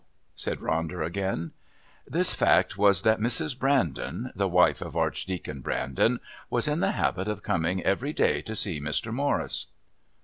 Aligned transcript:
said 0.35 0.57
Ronder 0.61 1.05
again. 1.05 1.51
"This 2.07 2.33
fact 2.33 2.75
was 2.75 3.03
that 3.03 3.19
Mrs. 3.19 3.55
Brandon, 3.55 4.31
the 4.33 4.47
wife 4.47 4.81
of 4.81 4.97
Archdeacon 4.97 5.61
Brandon, 5.61 6.19
was 6.49 6.67
in 6.67 6.79
the 6.79 6.93
habit 6.93 7.27
of 7.27 7.43
coming 7.43 7.83
every 7.83 8.11
day 8.11 8.41
to 8.41 8.55
see 8.55 8.81
Mr. 8.81 9.13
Morris!" 9.13 9.67